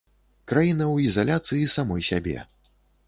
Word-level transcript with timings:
Краіна 0.51 0.83
ў 0.93 0.97
ізаляцыі 1.11 1.71
самой 1.75 2.01
сябе. 2.09 2.37